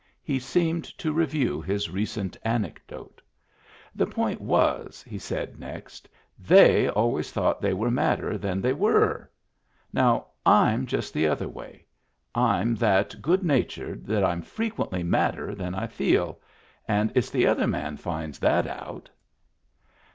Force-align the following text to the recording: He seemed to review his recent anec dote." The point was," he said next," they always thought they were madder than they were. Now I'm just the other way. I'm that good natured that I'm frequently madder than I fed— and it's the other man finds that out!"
He 0.23 0.39
seemed 0.39 0.85
to 0.97 1.11
review 1.13 1.61
his 1.61 1.91
recent 1.91 2.35
anec 2.43 2.77
dote." 2.87 3.21
The 3.95 4.07
point 4.07 4.41
was," 4.41 5.03
he 5.07 5.19
said 5.19 5.59
next," 5.59 6.09
they 6.51 6.89
always 6.89 7.31
thought 7.31 7.61
they 7.61 7.75
were 7.75 7.91
madder 7.91 8.35
than 8.35 8.61
they 8.61 8.73
were. 8.73 9.29
Now 9.93 10.25
I'm 10.43 10.87
just 10.87 11.13
the 11.13 11.27
other 11.27 11.47
way. 11.47 11.85
I'm 12.33 12.73
that 12.77 13.21
good 13.21 13.43
natured 13.43 14.07
that 14.07 14.23
I'm 14.23 14.41
frequently 14.41 15.03
madder 15.03 15.53
than 15.53 15.75
I 15.75 15.85
fed— 15.85 16.33
and 16.87 17.11
it's 17.13 17.29
the 17.29 17.45
other 17.45 17.67
man 17.67 17.95
finds 17.95 18.39
that 18.39 18.65
out!" 18.65 19.07